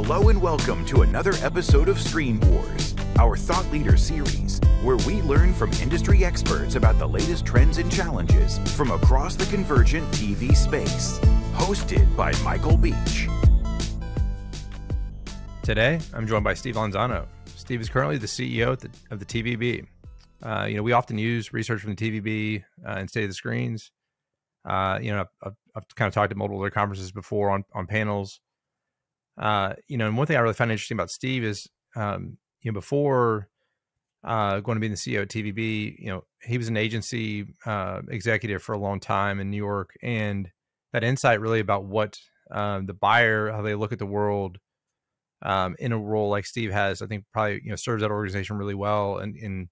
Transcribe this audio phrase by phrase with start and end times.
[0.00, 5.22] Hello and welcome to another episode of Screen Wars, our thought leader series, where we
[5.22, 10.54] learn from industry experts about the latest trends and challenges from across the convergent TV
[10.54, 11.18] space.
[11.54, 13.26] Hosted by Michael Beach.
[15.64, 17.26] Today, I'm joined by Steve Lanzano.
[17.56, 19.84] Steve is currently the CEO of the, of the TVB.
[20.44, 23.34] Uh, you know, we often use research from the TVB uh, and State of the
[23.34, 23.90] Screens.
[24.64, 27.88] Uh, you know, I've, I've, kind of talked at multiple other conferences before on on
[27.88, 28.38] panels.
[29.38, 32.70] Uh, you know, and one thing I really find interesting about Steve is, um, you
[32.70, 33.48] know, before
[34.24, 38.02] uh, going to be the CEO at TVB, you know, he was an agency uh,
[38.08, 40.50] executive for a long time in New York, and
[40.92, 42.18] that insight really about what
[42.50, 44.58] um, the buyer, how they look at the world,
[45.42, 48.56] um, in a role like Steve has, I think probably you know serves that organization
[48.56, 49.18] really well.
[49.18, 49.68] And in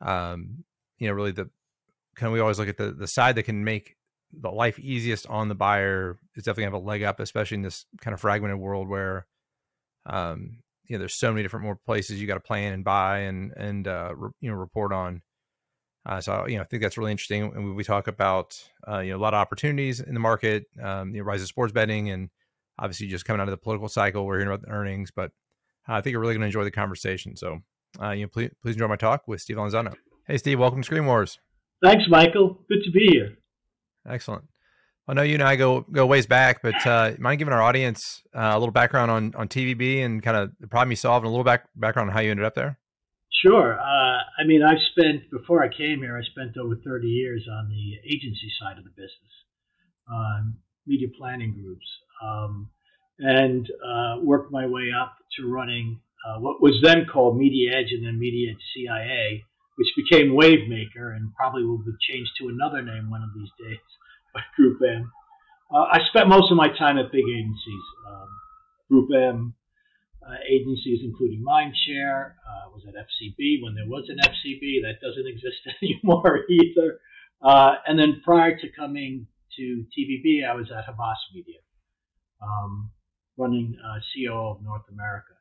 [0.00, 0.64] um,
[0.98, 1.50] you know, really the
[2.16, 3.96] kind we always look at the the side that can make
[4.32, 7.86] the life easiest on the buyer is definitely have a leg up, especially in this
[8.00, 9.26] kind of fragmented world where
[10.06, 13.20] um, you know there's so many different more places you got to plan and buy
[13.20, 15.22] and and uh, re, you know report on.
[16.06, 17.44] Uh, so you know I think that's really interesting.
[17.54, 21.14] And we talk about uh, you know a lot of opportunities in the market, um,
[21.14, 22.30] you know rise of sports betting and
[22.78, 24.24] obviously just coming out of the political cycle.
[24.24, 25.32] We're hearing about the earnings, but
[25.88, 27.36] I think you're really going to enjoy the conversation.
[27.36, 27.60] So,
[28.00, 29.94] uh, you know, please, please enjoy my talk with Steve Lanzano.
[30.26, 31.38] Hey, Steve, welcome to Screen Wars.
[31.82, 32.58] Thanks, Michael.
[32.68, 33.37] Good to be here.
[34.08, 34.44] Excellent.
[35.06, 38.22] I know you and I go go ways back, but uh, mind giving our audience
[38.34, 41.28] uh, a little background on on TVB and kind of the problem you solved, and
[41.28, 42.78] a little back background on how you ended up there?
[43.42, 43.78] Sure.
[43.78, 47.68] Uh, I mean, I've spent before I came here, I spent over 30 years on
[47.68, 49.32] the agency side of the business,
[50.12, 51.86] um, media planning groups,
[52.22, 52.68] um,
[53.18, 57.92] and uh, worked my way up to running uh, what was then called Media Edge
[57.92, 59.44] and then Media Edge CIA,
[59.78, 63.86] which became Wavemaker and probably will be changed to another name one of these days
[64.34, 65.10] by Group M.
[65.72, 68.28] Uh, I spent most of my time at big agencies, um,
[68.90, 69.54] Group M
[70.26, 72.34] uh, agencies, including Mindshare.
[72.42, 74.82] Uh, was at FCB when there was an FCB.
[74.82, 77.00] That doesn't exist anymore either.
[77.40, 79.26] Uh, and then prior to coming
[79.56, 81.60] to TVB, I was at Havas Media.
[82.42, 82.90] Um,
[83.36, 85.34] running uh, COO of North America.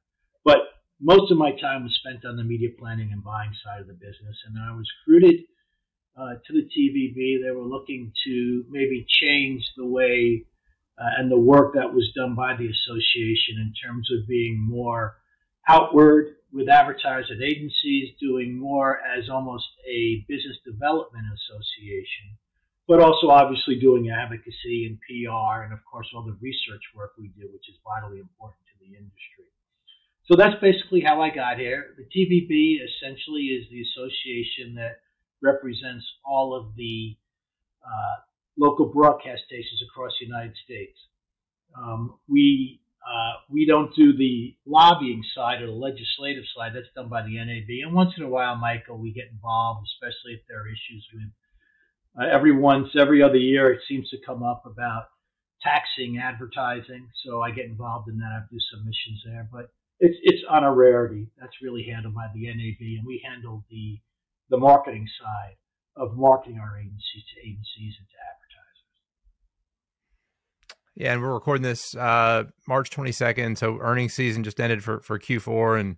[0.46, 0.58] But
[1.00, 3.94] most of my time was spent on the media planning and buying side of the
[3.94, 4.38] business.
[4.46, 5.42] And I was recruited
[6.18, 7.44] uh, to the TVB.
[7.44, 10.46] They were looking to maybe change the way
[11.00, 15.18] uh, and the work that was done by the association in terms of being more
[15.70, 22.38] outward with advertising agencies, doing more as almost a business development association
[22.88, 27.28] but also obviously doing advocacy and PR, and of course all the research work we
[27.36, 29.52] do, which is vitally important to the industry.
[30.30, 31.96] So that's basically how I got here.
[31.98, 35.00] The TVB essentially is the association that
[35.42, 37.16] represents all of the
[37.86, 38.16] uh,
[38.60, 40.98] local broadcast stations across the United States.
[41.78, 46.74] Um, we uh, we don't do the lobbying side or the legislative side.
[46.76, 47.88] That's done by the NAB.
[47.88, 51.32] And once in a while, Michael, we get involved, especially if there are issues with
[52.20, 55.06] uh, every once, every other year, it seems to come up about
[55.62, 57.08] taxing advertising.
[57.24, 58.32] So I get involved in that.
[58.34, 61.28] I do submissions there, but it's it's on a rarity.
[61.40, 64.00] That's really handled by the NAB, and we handle the
[64.50, 65.56] the marketing side
[65.96, 68.84] of marketing our agencies to agencies and to advertisers.
[70.96, 75.20] Yeah, and we're recording this uh, March 22nd, so earnings season just ended for for
[75.20, 75.98] Q4, and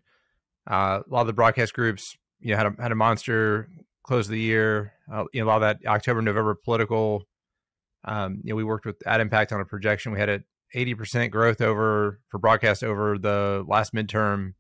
[0.70, 3.70] uh, a lot of the broadcast groups you know had a had a monster
[4.04, 4.94] close of the year.
[5.12, 7.24] Uh, you know, a lot of that October, November political.
[8.06, 10.14] Um, you know, we worked with Ad Impact on a projection.
[10.14, 10.40] We had a
[10.76, 14.54] 80% growth over for broadcast over the last midterm.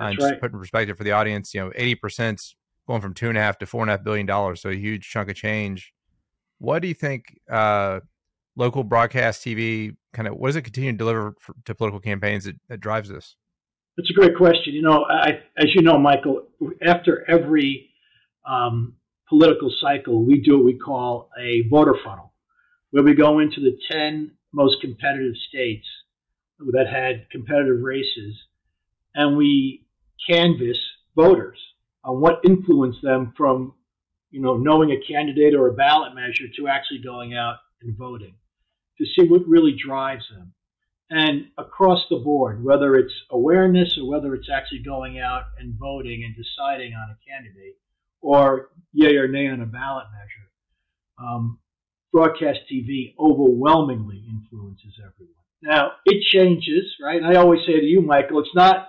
[0.00, 2.54] Uh, and just put in perspective for the audience, you know, 80%
[2.86, 4.62] going from two and a half to four and a half billion dollars.
[4.62, 5.92] So a huge chunk of change.
[6.58, 8.00] What do you think uh,
[8.56, 12.44] local broadcast TV kind of, what does it continue to deliver for, to political campaigns
[12.44, 13.36] that, that drives this?
[13.96, 14.74] That's a great question.
[14.74, 16.46] You know, I, as you know, Michael,
[16.86, 17.90] after every
[18.48, 18.94] um,
[19.28, 22.32] political cycle, we do what we call a voter funnel,
[22.90, 25.86] where we go into the 10 most competitive states
[26.58, 28.34] that had competitive races,
[29.14, 29.86] and we
[30.28, 30.78] canvass
[31.14, 31.58] voters
[32.04, 33.74] on what influenced them from,
[34.30, 38.34] you know, knowing a candidate or a ballot measure to actually going out and voting
[38.98, 40.52] to see what really drives them.
[41.10, 46.24] And across the board, whether it's awareness or whether it's actually going out and voting
[46.24, 47.78] and deciding on a candidate,
[48.20, 50.50] or yay or nay on a ballot measure,
[51.18, 51.58] um,
[52.18, 55.34] broadcast TV overwhelmingly influences everyone.
[55.62, 57.22] Now, it changes, right?
[57.22, 58.88] And I always say to you, Michael, it's not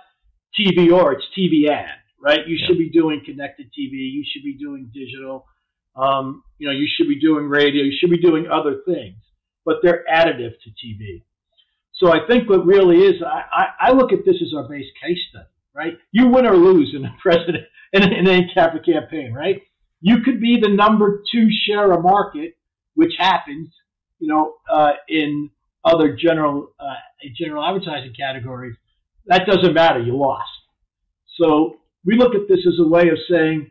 [0.58, 2.40] TV or, it's TV ad, right?
[2.46, 2.66] You yeah.
[2.66, 5.46] should be doing connected TV, you should be doing digital,
[5.94, 9.16] um, you know, you should be doing radio, you should be doing other things,
[9.64, 11.22] but they're additive to TV.
[11.94, 14.86] So I think what really is, I, I, I look at this as our base
[15.00, 15.94] case study, right?
[16.10, 19.62] You win or lose in a president in, in any type of campaign, right?
[20.00, 22.54] You could be the number two share of market,
[22.94, 23.68] which happens,
[24.18, 25.50] you know, uh, in
[25.84, 26.94] other general uh,
[27.36, 28.76] general advertising categories.
[29.26, 30.00] That doesn't matter.
[30.00, 30.48] You lost.
[31.40, 33.70] So we look at this as a way of saying,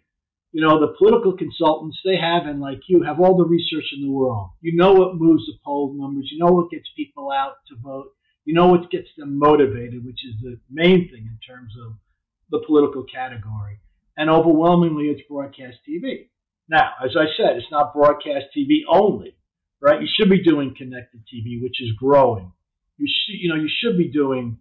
[0.52, 4.02] you know, the political consultants they have, and like you, have all the research in
[4.02, 4.50] the world.
[4.62, 6.30] You know what moves the poll numbers.
[6.32, 8.12] You know what gets people out to vote.
[8.46, 11.94] You know what gets them motivated, which is the main thing in terms of
[12.50, 13.80] the political category.
[14.18, 16.30] And overwhelmingly, it's broadcast TV.
[16.70, 19.36] Now, as I said, it's not broadcast TV only,
[19.82, 20.00] right?
[20.00, 22.52] You should be doing connected TV, which is growing.
[22.98, 24.60] You should, you know, you should be doing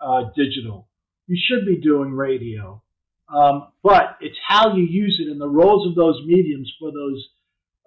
[0.00, 0.88] uh, digital.
[1.26, 2.82] You should be doing radio.
[3.34, 7.26] Um, but it's how you use it and the roles of those mediums for those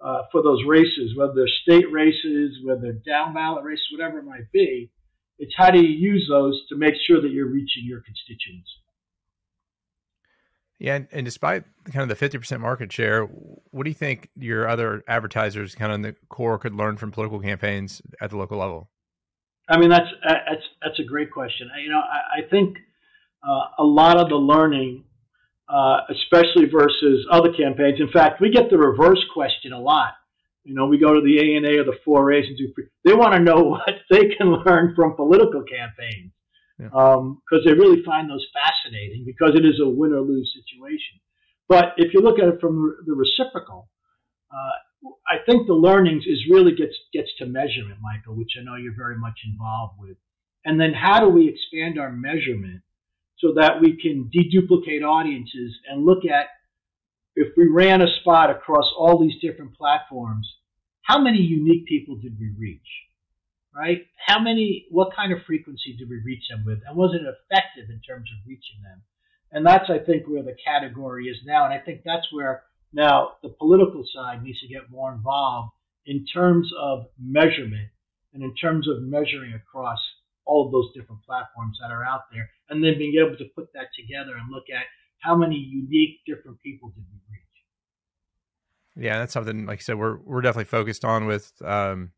[0.02, 4.24] uh, for those races, whether they're state races, whether they're down ballot races, whatever it
[4.24, 4.90] might be.
[5.38, 8.70] It's how do you use those to make sure that you're reaching your constituents.
[10.80, 14.66] Yeah, and despite kind of the fifty percent market share, what do you think your
[14.66, 18.58] other advertisers, kind of in the core, could learn from political campaigns at the local
[18.58, 18.88] level?
[19.68, 21.68] I mean, that's that's that's a great question.
[21.84, 22.78] You know, I, I think
[23.46, 25.04] uh, a lot of the learning
[25.70, 28.00] uh, especially versus other campaigns.
[28.00, 30.14] In fact, we get the reverse question a lot.
[30.64, 32.72] You know, we go to the ANA or the 4As and do,
[33.04, 36.32] they want to know what they can learn from political campaigns
[36.82, 37.14] because yeah.
[37.14, 41.20] um, they really find those fascinating because it is a win or lose situation.
[41.68, 43.88] But if you look at it from the reciprocal,
[44.50, 48.76] uh, I think the learnings is really gets gets to measurement, Michael, which I know
[48.76, 50.16] you're very much involved with.
[50.64, 52.82] And then how do we expand our measurement
[53.38, 56.46] so that we can deduplicate audiences and look at
[57.36, 60.46] if we ran a spot across all these different platforms,
[61.02, 62.80] how many unique people did we reach?
[63.74, 64.06] Right?
[64.26, 66.80] How many, what kind of frequency did we reach them with?
[66.86, 69.02] And was it effective in terms of reaching them?
[69.52, 71.64] And that's, I think, where the category is now.
[71.64, 75.70] And I think that's where now the political side needs to get more involved
[76.06, 77.90] in terms of measurement
[78.34, 79.98] and in terms of measuring across
[80.44, 83.72] all of those different platforms that are out there, and then being able to put
[83.72, 84.84] that together and look at
[85.20, 89.06] how many unique different people did we reach.
[89.06, 92.10] Yeah, that's something like I said we're we're definitely focused on with um,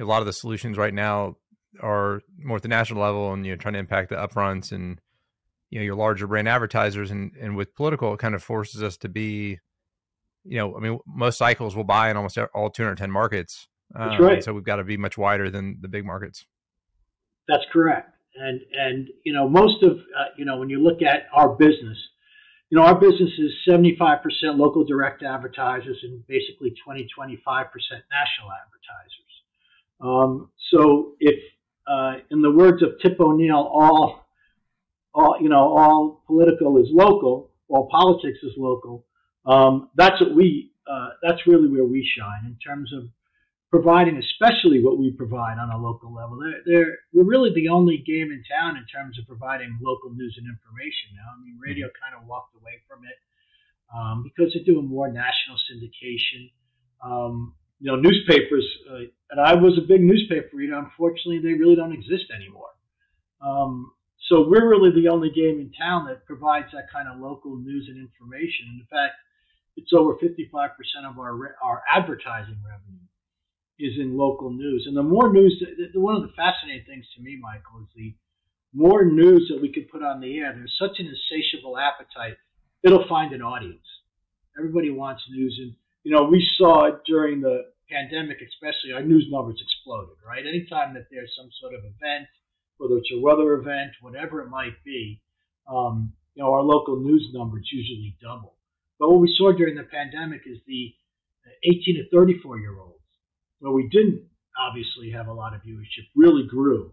[0.00, 1.36] a lot of the solutions right now
[1.80, 5.00] are more at the national level and you know trying to impact the upfronts and
[5.70, 8.96] you know your larger brand advertisers and and with political it kind of forces us
[8.96, 9.58] to be
[10.44, 13.68] you know I mean most cycles will buy in almost all 210 markets.
[13.90, 14.42] That's um, right.
[14.42, 16.46] So we've got to be much wider than the big markets.
[17.48, 18.10] That's correct.
[18.36, 21.98] And and you know most of uh, you know when you look at our business,
[22.70, 24.20] you know our business is 75%
[24.56, 29.29] local direct advertisers and basically 20 25% national advertisers.
[30.00, 31.38] Um, so if
[31.86, 34.26] uh, in the words of Tip O'Neill, all
[35.14, 39.06] all you know all political is local, all politics is local.
[39.46, 43.08] Um, that's what we uh, that's really where we shine in terms of
[43.70, 46.38] providing, especially what we provide on a local level.
[46.42, 50.34] They're, they're, we're really the only game in town in terms of providing local news
[50.38, 51.30] and information now.
[51.30, 52.02] I mean, radio mm-hmm.
[52.02, 53.18] kind of walked away from it
[53.94, 56.50] um, because they're doing more national syndication.
[56.98, 60.76] Um, you know, newspapers, uh, and I was a big newspaper reader.
[60.76, 62.68] Unfortunately, they really don't exist anymore.
[63.40, 63.92] Um,
[64.28, 67.88] so we're really the only game in town that provides that kind of local news
[67.88, 68.68] and information.
[68.68, 69.16] And in fact,
[69.76, 70.44] it's over 55%
[71.08, 73.00] of our our advertising revenue
[73.78, 74.84] is in local news.
[74.86, 75.56] And the more news,
[75.92, 78.14] the one of the fascinating things to me, Michael, is the
[78.74, 80.52] more news that we can put on the air.
[80.54, 82.36] There's such an insatiable appetite;
[82.84, 83.86] it'll find an audience.
[84.58, 89.26] Everybody wants news, and you know we saw it during the pandemic, especially our news
[89.30, 90.16] numbers exploded.
[90.26, 92.28] Right, anytime that there's some sort of event,
[92.78, 95.20] whether it's a weather event, whatever it might be,
[95.68, 98.54] um, you know our local news numbers usually double.
[98.98, 100.94] But what we saw during the pandemic is the
[101.64, 103.00] 18 to 34 year olds
[103.60, 104.22] where we didn't
[104.58, 106.92] obviously have a lot of viewership, really grew.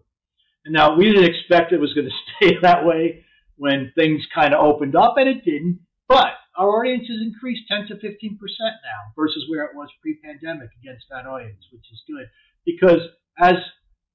[0.64, 3.24] And now we didn't expect it was going to stay that way
[3.56, 5.80] when things kind of opened up, and it didn't.
[6.08, 10.70] But our audience has increased 10 to 15% now versus where it was pre pandemic
[10.82, 12.26] against that audience, which is good.
[12.66, 13.00] Because
[13.38, 13.54] as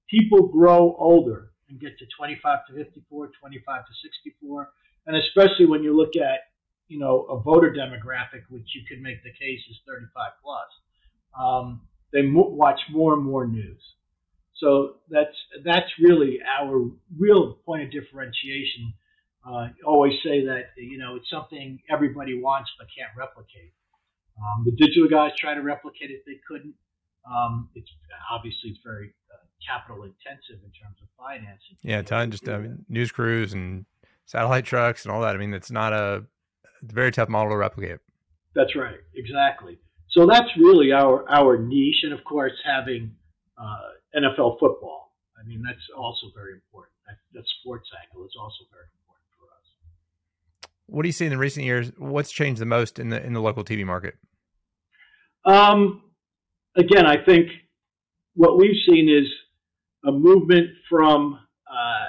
[0.09, 4.69] people grow older and get to 25 to 54, 25 to 64,
[5.07, 6.51] and especially when you look at
[6.87, 10.69] you know a voter demographic, which you could make the case is 35 plus,
[11.39, 11.81] um,
[12.11, 13.81] they mo- watch more and more news.
[14.57, 18.93] So that's that's really our real point of differentiation.
[19.45, 23.73] Uh, always say that you know it's something everybody wants but can't replicate.
[24.37, 26.73] Um, the digital guys try to replicate it; they couldn't.
[27.29, 27.89] Um, it's
[28.31, 31.77] obviously it's very uh, capital intensive in terms of financing.
[31.81, 33.85] Yeah, ton just I mean, news crews and
[34.25, 35.35] satellite trucks and all that.
[35.35, 36.23] I mean, it's not a
[36.81, 37.99] it's a very tough model to replicate.
[38.55, 39.77] That's right, exactly.
[40.11, 43.11] So that's really our our niche, and of course, having
[43.57, 45.11] uh, NFL football.
[45.37, 46.93] I mean, that's also very important.
[47.07, 49.02] That, that sports angle is also very important.
[50.87, 51.91] What do you see in the recent years?
[51.97, 54.15] What's changed the most in the in the local TV market?
[55.45, 56.03] Um,
[56.75, 57.49] again, I think
[58.35, 59.29] what we've seen is
[60.05, 62.07] a movement from uh,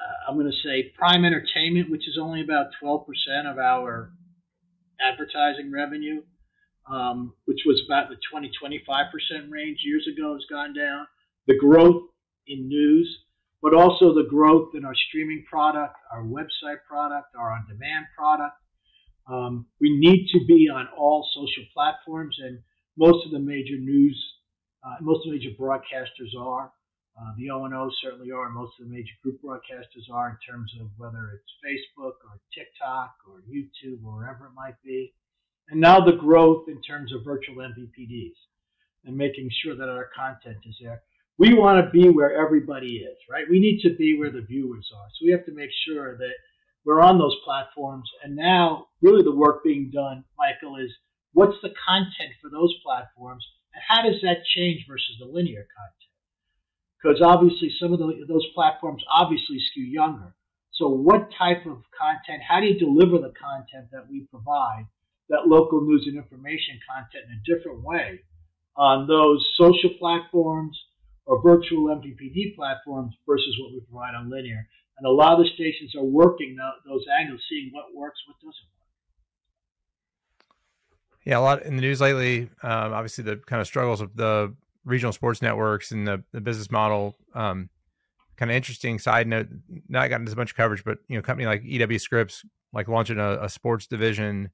[0.00, 3.04] uh, I'm going to say prime entertainment, which is only about 12%
[3.50, 4.12] of our
[5.00, 6.22] advertising revenue,
[6.90, 11.06] um, which was about the 20 25% range years ago, has gone down.
[11.46, 12.02] The growth
[12.46, 13.08] in news,
[13.62, 18.56] but also the growth in our streaming product, our website product, our on demand product.
[19.26, 22.58] Um, we need to be on all social platforms, and
[22.96, 24.18] most of the major news,
[24.84, 26.72] uh, most of the major broadcasters are.
[27.20, 30.88] Uh, the O&O certainly are, most of the major group broadcasters are in terms of
[30.96, 35.12] whether it's Facebook or TikTok or YouTube or wherever it might be.
[35.68, 38.38] And now the growth in terms of virtual MVPDs
[39.04, 41.02] and making sure that our content is there.
[41.40, 43.46] We want to be where everybody is, right?
[43.50, 45.08] We need to be where the viewers are.
[45.18, 46.34] So we have to make sure that
[46.84, 48.08] we're on those platforms.
[48.22, 50.92] And now, really, the work being done, Michael, is
[51.32, 53.44] what's the content for those platforms,
[53.74, 56.10] and how does that change versus the linear content?
[57.02, 60.34] because obviously some of the, those platforms obviously skew younger.
[60.72, 64.86] So what type of content, how do you deliver the content that we provide,
[65.28, 68.20] that local news and information content in a different way
[68.76, 70.78] on those social platforms
[71.30, 74.66] or virtual MVPD platforms versus what we provide on linear?
[74.98, 78.50] And a lot of the stations are working those angles, seeing what works, what doesn't
[78.50, 78.88] work.
[81.24, 82.50] Yeah, a lot in the news lately.
[82.62, 86.70] Um, obviously, the kind of struggles of the regional sports networks and the, the business
[86.70, 87.16] model.
[87.32, 87.70] Um,
[88.36, 89.48] kind of interesting side note,
[89.88, 93.44] not gotten as much coverage, but you know, company like EW Scripps, like launching a,
[93.44, 94.50] a sports division.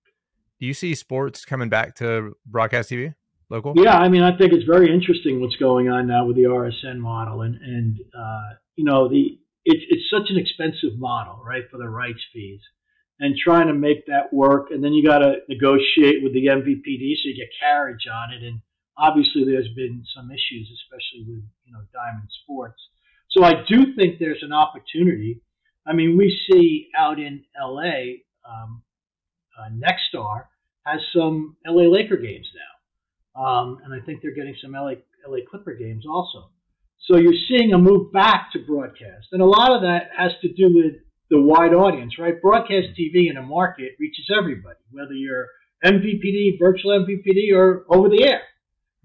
[0.60, 3.14] Do you see sports coming back to broadcast TV
[3.50, 3.74] local?
[3.76, 6.98] Yeah, I mean, I think it's very interesting what's going on now with the RSN
[6.98, 11.78] model, and and uh, you know the it's it's such an expensive model, right, for
[11.78, 12.60] the rights fees,
[13.20, 17.14] and trying to make that work, and then you got to negotiate with the MVPD
[17.16, 18.60] so you get carriage on it, and
[18.96, 22.80] obviously there's been some issues, especially with you know Diamond Sports.
[23.30, 25.42] So I do think there's an opportunity.
[25.86, 28.82] I mean, we see out in LA, um,
[29.58, 30.44] uh, Nexstar
[30.84, 32.75] has some LA Laker games now,
[33.36, 34.94] um, and I think they're getting some LA
[35.28, 36.50] LA Clipper games also.
[37.08, 40.48] So you're seeing a move back to broadcast, and a lot of that has to
[40.52, 40.94] do with
[41.30, 42.40] the wide audience, right?
[42.40, 45.48] Broadcast TV in a market reaches everybody, whether you're
[45.84, 48.42] MVPD, virtual MVPD, or over the air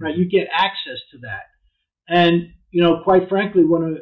[0.02, 0.18] right?
[0.18, 1.46] You get access to that.
[2.08, 3.98] And, you know, quite frankly, one of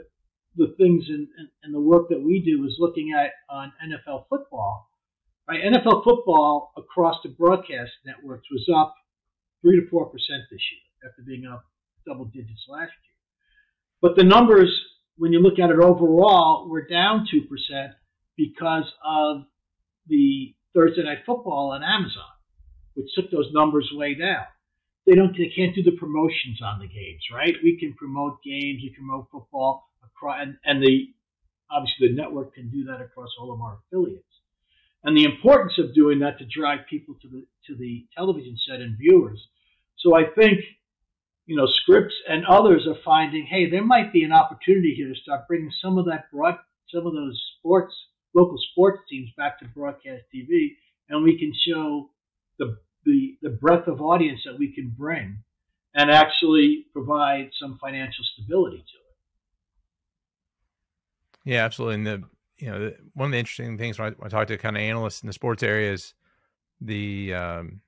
[0.55, 4.24] the things in, in, in the work that we do is looking at on NFL
[4.29, 4.89] football,
[5.48, 5.59] right?
[5.62, 8.95] NFL football across the broadcast networks was up
[9.61, 11.65] three to four percent this year after being up
[12.05, 13.15] double digits last year.
[14.01, 14.73] But the numbers,
[15.17, 17.93] when you look at it overall, were down two percent
[18.37, 19.43] because of
[20.07, 22.31] the Thursday night football on Amazon,
[22.93, 24.45] which took those numbers way down
[25.09, 27.55] they don't they can't do the promotions on the games, right?
[27.63, 31.07] We can promote games, we promote football across, and, and the
[31.71, 34.28] obviously the network can do that across all of our affiliates.
[35.03, 38.81] And the importance of doing that to drive people to the to the television set
[38.81, 39.39] and viewers.
[39.99, 40.59] So I think
[41.45, 45.19] you know Scripps and others are finding, hey, there might be an opportunity here to
[45.21, 46.57] start bringing some of that broad,
[46.93, 47.93] some of those sports,
[48.35, 50.71] local sports teams back to broadcast TV,
[51.07, 52.09] and we can show
[52.57, 55.37] the the, the breadth of audience that we can bring
[55.95, 58.99] and actually provide some financial stability to it.
[61.53, 61.95] Yeah, absolutely.
[61.95, 62.23] And the
[62.59, 64.81] you know one of the interesting things when I, when I talk to kind of
[64.81, 66.13] analysts in the sports area is
[66.81, 67.81] the um,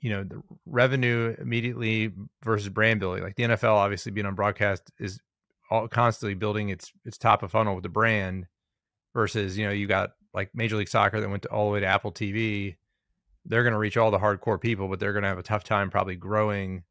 [0.00, 3.22] you know the revenue immediately versus brand building.
[3.22, 5.20] Like the NFL, obviously being on broadcast is
[5.70, 8.46] all constantly building its its top of funnel with the brand
[9.14, 11.80] versus you know you got like Major League Soccer that went to, all the way
[11.80, 12.76] to Apple TV
[13.48, 15.64] they're going to reach all the hardcore people, but they're going to have a tough
[15.64, 16.84] time probably growing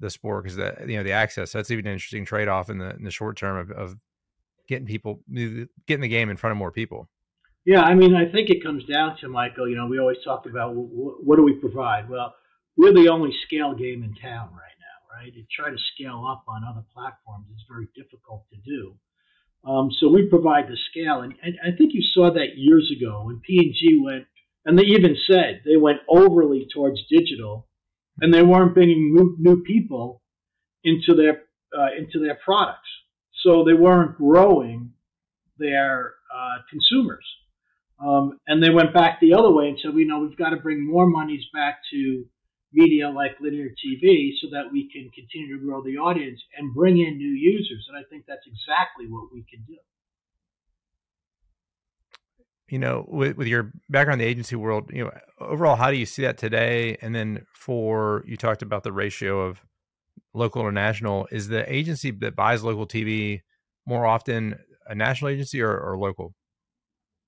[0.00, 1.52] the sport because the you know the access.
[1.52, 3.96] That's even an interesting trade off in the in the short term of, of
[4.68, 5.20] getting people
[5.86, 7.08] getting the game in front of more people.
[7.64, 9.68] Yeah, I mean, I think it comes down to Michael.
[9.68, 12.08] You know, we always talk about what, what do we provide.
[12.08, 12.34] Well,
[12.76, 15.32] we're the only scale game in town right now, right?
[15.32, 18.94] To try to scale up on other platforms is very difficult to do.
[19.64, 23.22] Um, so we provide the scale, and, and I think you saw that years ago
[23.26, 24.26] when P and G went
[24.64, 27.66] and they even said they went overly towards digital
[28.20, 30.22] and they weren't bringing new, new people
[30.84, 31.42] into their
[31.76, 32.88] uh, into their products.
[33.42, 34.92] So they weren't growing
[35.58, 37.24] their uh, consumers.
[38.02, 40.56] Um, and they went back the other way and said, we know we've got to
[40.56, 42.24] bring more monies back to
[42.72, 46.98] media like linear TV so that we can continue to grow the audience and bring
[46.98, 47.86] in new users.
[47.88, 49.76] And I think that's exactly what we can do.
[52.68, 55.96] You know, with, with your background in the agency world, you know, overall, how do
[55.96, 56.96] you see that today?
[57.02, 59.60] And then for you talked about the ratio of
[60.34, 61.28] local or national.
[61.30, 63.40] Is the agency that buys local TV
[63.86, 66.34] more often a national agency or, or local?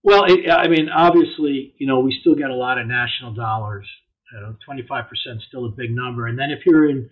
[0.03, 3.87] Well, it, I mean, obviously, you know, we still get a lot of national dollars
[4.35, 5.07] you know, 25%
[5.49, 6.27] still a big number.
[6.27, 7.09] And then if you're in,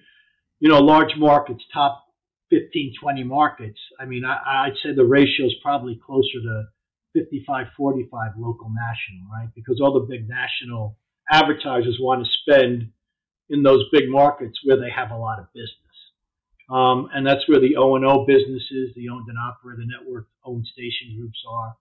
[0.60, 2.04] you know, large markets, top
[2.50, 6.64] 15, 20 markets, I mean, I, I'd say the ratio is probably closer to
[7.14, 9.48] 55, 45 local national, right?
[9.54, 10.96] Because all the big national
[11.30, 12.90] advertisers want to spend
[13.52, 15.76] in those big markets where they have a lot of business.
[16.70, 21.38] Um, and that's where the O&O businesses, the owned and operated network owned station groups
[21.48, 21.76] are.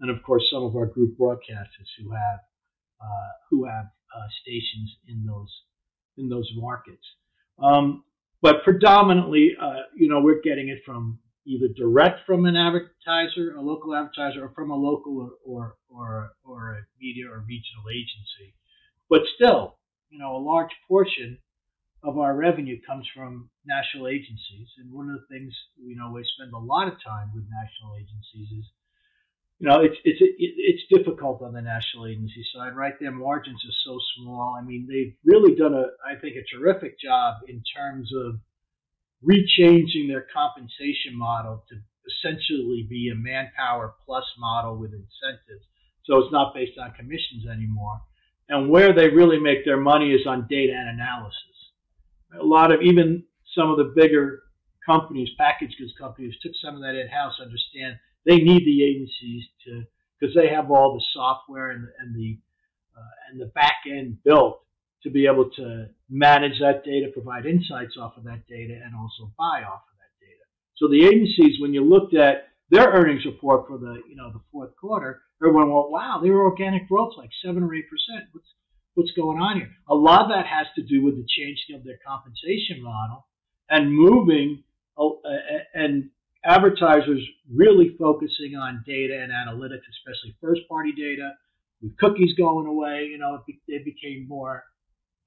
[0.00, 2.40] And of course, some of our group broadcasters who have,
[3.00, 5.52] uh, who have uh, stations in those
[6.16, 7.04] in those markets.
[7.62, 8.04] Um,
[8.40, 13.60] but predominantly, uh, you know, we're getting it from either direct from an advertiser, a
[13.60, 18.54] local advertiser, or from a local or or or, or a media or regional agency.
[19.08, 19.78] But still,
[20.16, 21.36] you know, a large portion
[22.02, 24.68] of our revenue comes from national agencies.
[24.78, 27.96] And one of the things, you know, we spend a lot of time with national
[27.96, 28.64] agencies is
[29.58, 32.92] you know, it's it's it's difficult on the national agency side, right?
[33.00, 34.54] Their margins are so small.
[34.60, 38.36] I mean, they've really done a, I think, a terrific job in terms of
[39.24, 45.64] rechanging their compensation model to essentially be a manpower plus model with incentives.
[46.04, 48.02] So it's not based on commissions anymore.
[48.48, 51.34] And where they really make their money is on data and analysis.
[52.40, 53.24] A lot of even
[53.56, 54.42] some of the bigger
[54.84, 59.44] companies, package goods companies, took some of that in house, understand they need the agencies
[59.64, 59.84] to
[60.18, 62.38] because they have all the software and, and the
[62.96, 64.60] uh, and the back end built
[65.02, 69.30] to be able to manage that data, provide insights off of that data, and also
[69.38, 70.42] buy off of that data.
[70.76, 74.40] So the agencies, when you looked at their earnings report for the you know the
[74.50, 78.28] fourth quarter, everyone went, "Wow, their organic growth like seven or eight percent.
[78.32, 78.48] What's
[78.94, 81.84] what's going on here?" A lot of that has to do with the changing of
[81.84, 83.26] their compensation model
[83.70, 84.62] and moving
[84.98, 85.10] uh,
[85.74, 86.10] and
[86.44, 91.32] advertisers really focusing on data and analytics, especially first party data.
[91.82, 94.64] With cookies going away, you know, it, became more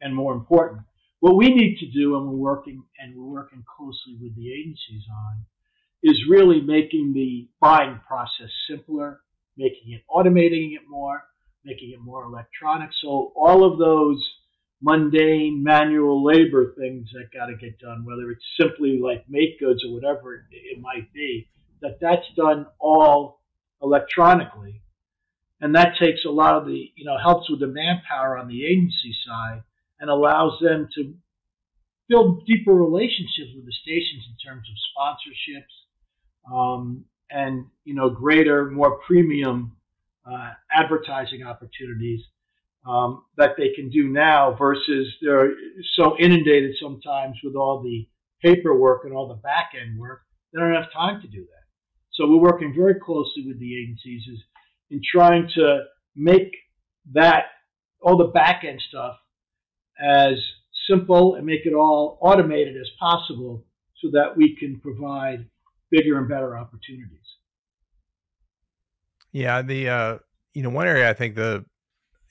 [0.02, 0.82] and more important.
[1.19, 5.04] What we need to do, and we're working and we're working closely with the agencies
[5.12, 5.45] on,
[6.03, 9.21] is really making the buying process simpler,
[9.57, 11.23] making it automating it more,
[11.65, 12.89] making it more electronic.
[13.01, 14.25] So all of those
[14.81, 19.83] mundane manual labor things that got to get done, whether it's simply like make goods
[19.85, 21.49] or whatever it, might be,
[21.81, 23.41] that that's done all
[23.81, 24.81] electronically.
[25.62, 28.65] And that takes a lot of the, you know, helps with the manpower on the
[28.65, 29.63] agency side
[29.99, 31.13] and allows them to
[32.07, 35.88] build deeper relationships with the stations in terms of sponsorships
[36.52, 39.75] um, and, you know, greater, more premium
[40.30, 42.21] uh, advertising opportunities
[42.88, 45.52] um, that they can do now versus they're
[45.95, 48.08] so inundated sometimes with all the
[48.41, 50.21] paperwork and all the back end work,
[50.54, 51.65] they don't have time to do that.
[52.13, 54.23] So we're working very closely with the agencies
[54.89, 55.84] in trying to
[56.15, 56.54] make
[57.13, 57.45] that
[58.02, 59.15] all the back end stuff
[59.99, 60.34] as
[60.89, 63.63] simple and make it all automated as possible
[64.02, 65.45] so that we can provide
[65.91, 67.19] bigger and better opportunities.
[69.32, 70.17] Yeah, the uh,
[70.54, 71.65] you know one area I think the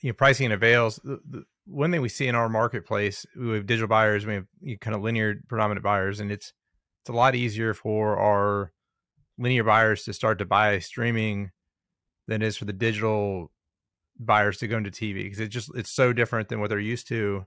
[0.01, 0.99] you know pricing and avails.
[1.03, 4.47] The, the, one thing we see in our marketplace, we have digital buyers, we have
[4.59, 6.53] you know, kind of linear predominant buyers, and it's
[7.01, 8.71] it's a lot easier for our
[9.37, 11.51] linear buyers to start to buy streaming
[12.27, 13.51] than it is for the digital
[14.19, 17.07] buyers to go into TV because it just it's so different than what they're used
[17.07, 17.45] to.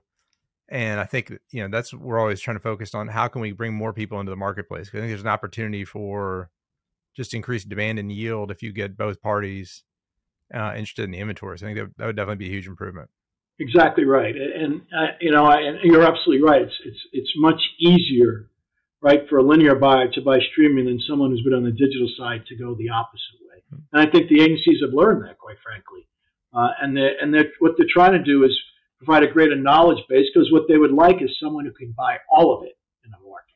[0.69, 3.51] And I think you know that's we're always trying to focus on how can we
[3.51, 4.89] bring more people into the marketplace.
[4.89, 6.49] I think there's an opportunity for
[7.15, 9.83] just increased demand and yield if you get both parties
[10.53, 11.59] uh, interested in the inventory.
[11.59, 13.09] So I think that, that would definitely be a huge improvement.
[13.59, 16.61] Exactly right, and uh, you know, I, and you're absolutely right.
[16.61, 18.49] It's it's it's much easier,
[19.01, 22.09] right, for a linear buyer to buy streaming than someone who's been on the digital
[22.17, 23.61] side to go the opposite way.
[23.71, 23.83] Mm-hmm.
[23.93, 26.07] And I think the agencies have learned that, quite frankly.
[26.51, 28.57] Uh, and they and they're, what they're trying to do is
[29.03, 32.17] provide a greater knowledge base because what they would like is someone who can buy
[32.29, 33.55] all of it in the market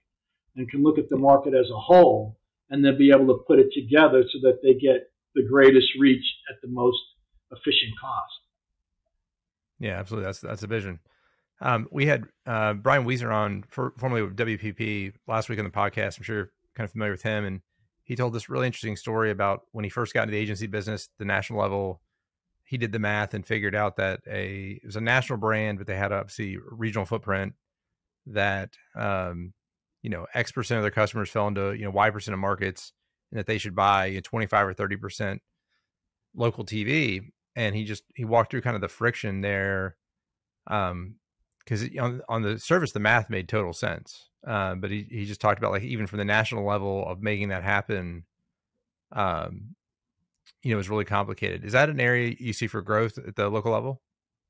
[0.55, 2.37] and can look at the market as a whole
[2.69, 6.23] and then be able to put it together so that they get the greatest reach
[6.49, 6.97] at the most
[7.51, 8.33] efficient cost.
[9.79, 10.25] Yeah, absolutely.
[10.25, 10.99] That's that's a vision.
[11.61, 15.71] Um, we had uh, Brian Wieser on, for, formerly with WPP, last week on the
[15.71, 16.17] podcast.
[16.17, 17.61] I'm sure you're kind of familiar with him, and
[18.03, 21.09] he told this really interesting story about when he first got into the agency business,
[21.17, 22.01] the national level.
[22.67, 25.87] He did the math and figured out that a it was a national brand, but
[25.87, 27.53] they had obviously regional footprint.
[28.25, 29.53] That um,
[30.03, 32.91] you know, X percent of their customers fell into you know Y percent of markets,
[33.31, 35.41] and that they should buy you know, 25 or 30 percent
[36.35, 37.31] local TV.
[37.55, 39.95] And he just he walked through kind of the friction there,
[40.67, 41.15] um,
[41.59, 44.27] because on on the surface the math made total sense.
[44.45, 47.47] Uh, but he he just talked about like even from the national level of making
[47.47, 48.25] that happen,
[49.13, 49.75] um,
[50.63, 51.63] you know, is really complicated.
[51.63, 54.01] Is that an area you see for growth at the local level?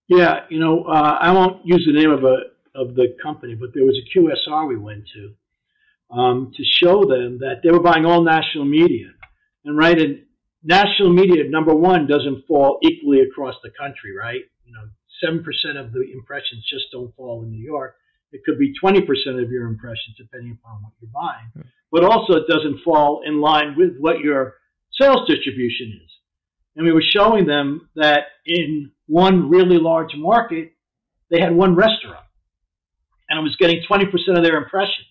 [0.07, 2.37] Yeah, you know, uh, I won't use the name of a
[2.75, 7.39] of the company, but there was a QSR we went to um, to show them
[7.39, 9.07] that they were buying all national media,
[9.65, 10.23] and right, and
[10.63, 14.41] national media number one doesn't fall equally across the country, right?
[14.65, 14.87] You know,
[15.23, 17.95] seven percent of the impressions just don't fall in New York.
[18.31, 21.49] It could be twenty percent of your impressions, depending upon what you're buying.
[21.53, 21.67] Hmm.
[21.91, 24.55] But also, it doesn't fall in line with what your
[24.99, 26.11] sales distribution is.
[26.75, 30.73] And we were showing them that in one really large market,
[31.31, 32.25] they had one restaurant,
[33.29, 35.07] and it was getting twenty percent of their impressions.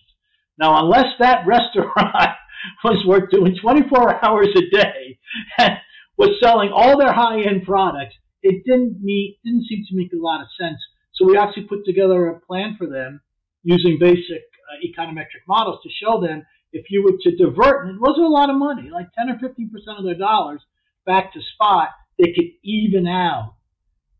[0.57, 2.35] Now, unless that restaurant
[2.83, 5.19] was worth doing 24 hours a day
[5.59, 5.73] and
[6.17, 10.41] was selling all their high-end products, it didn't meet, didn't seem to make a lot
[10.41, 10.77] of sense.
[11.13, 13.21] So we actually put together a plan for them
[13.63, 18.01] using basic uh, econometric models to show them if you were to divert, and it
[18.01, 20.61] wasn't a lot of money, like 10 or 15 percent of their dollars
[21.05, 23.55] back to spot, they could even out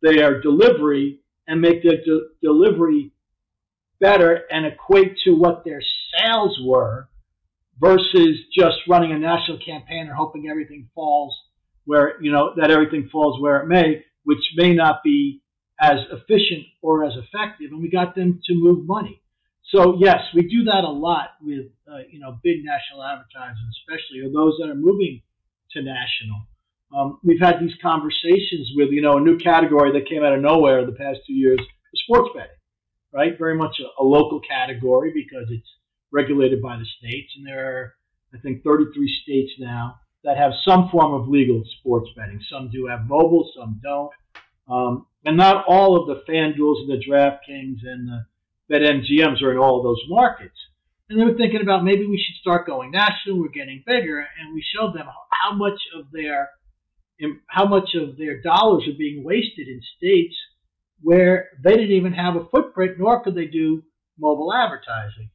[0.01, 3.11] their delivery and make their de- delivery
[3.99, 5.81] better and equate to what their
[6.17, 7.09] sales were
[7.79, 11.37] versus just running a national campaign and hoping everything falls
[11.85, 15.41] where, you know, that everything falls where it may, which may not be
[15.79, 17.71] as efficient or as effective.
[17.71, 19.21] And we got them to move money.
[19.73, 24.21] So yes, we do that a lot with, uh, you know, big national advertisers, especially,
[24.21, 25.21] or those that are moving
[25.71, 26.47] to national.
[26.95, 30.41] Um, we've had these conversations with, you know, a new category that came out of
[30.41, 31.59] nowhere the past two years,
[31.95, 32.49] sports betting,
[33.11, 33.37] right?
[33.37, 35.67] Very much a, a local category because it's
[36.11, 37.93] regulated by the states, and there are,
[38.33, 42.41] I think, 33 states now that have some form of legal sports betting.
[42.49, 44.11] Some do have mobile, some don't.
[44.69, 48.25] Um, and not all of the FanDuels and the DraftKings and the
[48.71, 50.57] BetMGMs are in all of those markets.
[51.09, 53.39] And they were thinking about maybe we should start going national.
[53.39, 56.49] We're getting bigger, and we showed them how much of their
[57.47, 60.35] how much of their dollars are being wasted in states
[61.01, 63.83] where they didn't even have a footprint, nor could they do
[64.19, 65.29] mobile advertising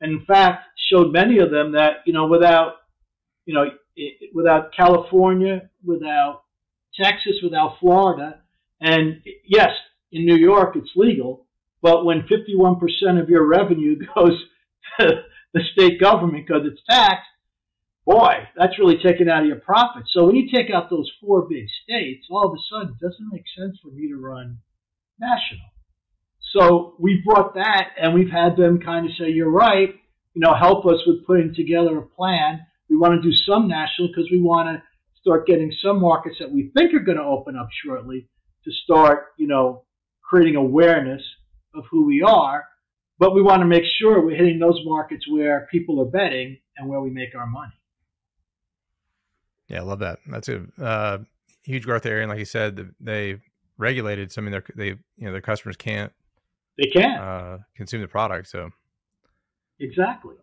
[0.00, 2.74] and in fact showed many of them that you know without
[3.44, 3.64] you know
[4.34, 6.42] without California, without
[7.00, 8.40] Texas, without Florida,
[8.80, 9.70] and yes,
[10.12, 11.46] in New York it's legal,
[11.82, 14.42] but when 51% of your revenue goes
[14.98, 15.22] to
[15.54, 17.28] the state government because it's taxed,
[18.04, 20.04] boy, that's really taken out of your profit.
[20.12, 23.32] So when you take out those four big states, all of a sudden it doesn't
[23.32, 24.58] make sense for me to run
[25.20, 25.68] national.
[26.54, 29.94] So we brought that and we've had them kind of say, you're right,
[30.34, 32.60] you know, help us with putting together a plan.
[32.88, 34.82] We want to do some national because we want to
[35.20, 38.28] start getting some markets that we think are going to open up shortly
[38.64, 39.84] to start, you know,
[40.22, 41.22] creating awareness
[41.78, 42.66] of who we are.
[43.18, 46.88] But we want to make sure we're hitting those markets where people are betting and
[46.88, 47.72] where we make our money.
[49.68, 50.20] Yeah, I love that.
[50.26, 51.18] That's a uh,
[51.62, 53.38] huge growth area, and like you said, they
[53.76, 54.32] regulated.
[54.32, 56.12] So I mean, they you know their customers can't
[56.78, 58.48] they can uh, consume the product.
[58.48, 58.70] So
[59.80, 60.34] exactly.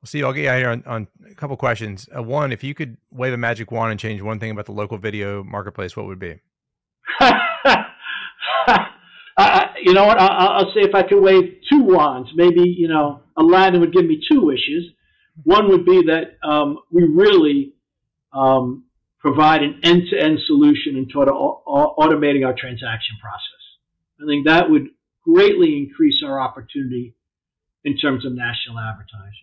[0.00, 0.22] We'll see.
[0.22, 2.08] I'll get you out here on, on a couple questions.
[2.14, 4.72] Uh, one, if you could wave a magic wand and change one thing about the
[4.72, 6.40] local video marketplace, what would be?
[9.92, 10.18] you know what?
[10.18, 14.06] I'll, I'll, say if I could wave two wands, maybe you know Aladdin would give
[14.06, 14.86] me two wishes.
[15.44, 17.74] One would be that um, we really
[18.32, 18.84] um,
[19.18, 21.62] provide an end-to-end solution in total
[21.98, 23.62] automating our transaction process.
[24.18, 24.88] I think that would
[25.26, 27.14] greatly increase our opportunity
[27.84, 29.36] in terms of national advertisers.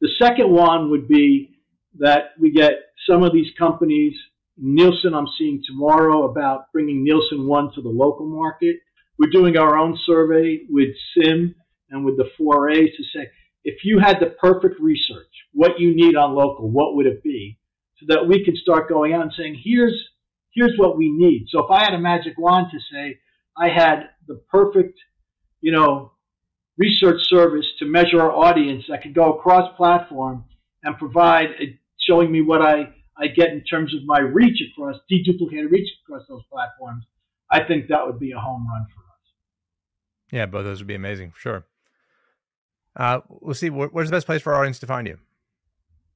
[0.00, 1.58] The second one would be
[1.98, 2.70] that we get
[3.10, 4.14] some of these companies,
[4.56, 8.76] Nielsen, I'm seeing tomorrow about bringing Nielsen One to the local market.
[9.18, 11.54] We're doing our own survey with CIMM
[11.90, 13.28] and with the 4As to say,
[13.64, 17.58] if you had the perfect research, what you need on local, what would it be?
[17.98, 20.08] So that we can start going out and saying, here's,
[20.54, 21.46] here's what we need.
[21.48, 23.18] So if I had a magic wand to say,
[23.56, 24.98] I had the perfect
[25.60, 26.12] you know,
[26.76, 30.44] research service to measure our audience that could go across platform
[30.82, 34.96] and provide a, showing me what I, I get in terms of my reach across,
[35.10, 37.04] deduplicated reach across those platforms,
[37.50, 39.07] I think that would be a home run for us.
[40.30, 41.66] Yeah, both those would be amazing for sure.
[42.96, 43.70] Uh, we'll see.
[43.70, 45.18] Where's the best place for our audience to find you?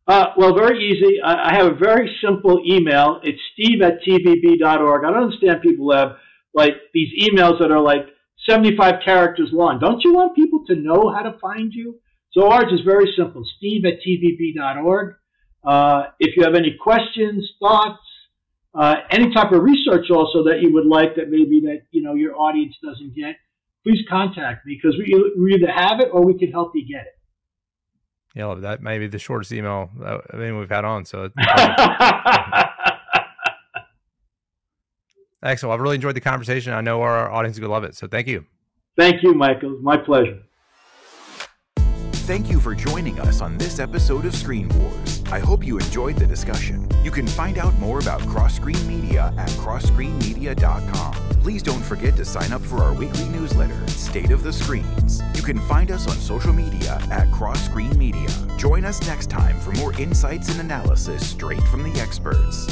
[0.07, 1.20] Uh, well, very easy.
[1.25, 3.20] I, I, have a very simple email.
[3.22, 5.05] It's steve at tvb.org.
[5.05, 6.16] I don't understand people have
[6.55, 8.07] like these emails that are like
[8.48, 9.79] 75 characters long.
[9.79, 12.01] Don't you want people to know how to find you?
[12.33, 13.44] So ours is very simple.
[13.59, 15.14] Steve at tvb.org.
[15.64, 18.01] Uh, if you have any questions, thoughts,
[18.75, 22.14] uh, any type of research also that you would like that maybe that you know
[22.14, 23.37] your audience doesn't get,
[23.85, 27.03] please contact me because we, we either have it or we can help you get
[27.03, 27.18] it.
[28.35, 31.05] Yeah, that may be the shortest email uh, I mean we've had on.
[31.05, 31.29] So
[35.42, 35.75] excellent.
[35.75, 36.73] I've really enjoyed the conversation.
[36.73, 37.95] I know our audience is going to love it.
[37.95, 38.47] So thank you.
[38.97, 39.79] Thank you, Michael.
[39.81, 40.42] My pleasure.
[42.23, 45.23] Thank you for joining us on this episode of Screen Wars.
[45.33, 46.88] I hope you enjoyed the discussion.
[47.03, 51.32] You can find out more about Cross Screen Media at crossscreenmedia.com.
[51.43, 55.21] Please don't forget to sign up for our weekly newsletter, State of the Screens.
[55.35, 58.29] You can find us on social media at Cross Screen Media.
[58.59, 62.69] Join us next time for more insights and analysis straight from the experts.